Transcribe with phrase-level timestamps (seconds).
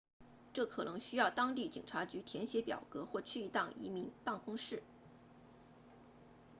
[0.53, 4.81] 这可能需要去当地警察局填写表格或去一趟移民办公室